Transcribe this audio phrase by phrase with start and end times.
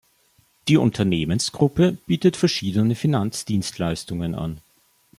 [0.67, 4.59] Die Unternehmensgruppe bietet verschiedene Finanzdienstleistungen an.